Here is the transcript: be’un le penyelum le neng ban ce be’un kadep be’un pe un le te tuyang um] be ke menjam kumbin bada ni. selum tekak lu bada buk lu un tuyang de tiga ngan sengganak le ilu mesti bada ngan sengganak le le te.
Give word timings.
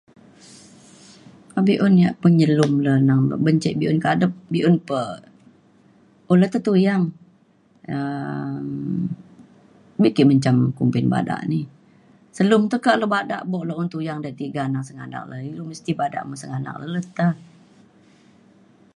be’un 1.65 1.93
le 2.01 2.07
penyelum 2.21 2.73
le 2.85 2.93
neng 3.09 3.23
ban 3.43 3.55
ce 3.63 3.69
be’un 3.79 3.99
kadep 4.05 4.33
be’un 4.51 4.75
pe 4.87 4.99
un 6.31 6.37
le 6.41 6.47
te 6.53 6.59
tuyang 6.65 7.05
um] 7.97 8.67
be 10.01 10.09
ke 10.15 10.23
menjam 10.29 10.55
kumbin 10.77 11.07
bada 11.13 11.35
ni. 11.51 11.59
selum 12.37 12.61
tekak 12.71 12.97
lu 13.01 13.05
bada 13.15 13.37
buk 13.51 13.63
lu 13.67 13.73
un 13.81 13.89
tuyang 13.93 14.19
de 14.25 14.31
tiga 14.39 14.63
ngan 14.71 14.83
sengganak 14.87 15.25
le 15.31 15.37
ilu 15.49 15.63
mesti 15.71 15.91
bada 16.01 16.19
ngan 16.21 16.39
sengganak 16.41 16.75
le 16.79 16.85
le 16.95 17.01
te. 17.17 17.27